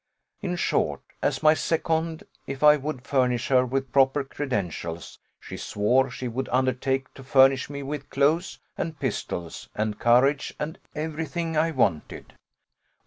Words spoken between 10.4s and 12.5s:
and every thing I wanted.